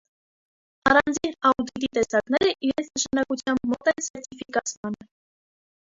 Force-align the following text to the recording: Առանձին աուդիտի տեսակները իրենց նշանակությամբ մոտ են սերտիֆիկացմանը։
Առանձին 0.91 1.35
աուդիտի 1.49 1.89
տեսակները 1.99 2.49
իրենց 2.69 2.89
նշանակությամբ 2.97 3.69
մոտ 3.75 3.93
են 3.95 4.03
սերտիֆիկացմանը։ 4.07 5.11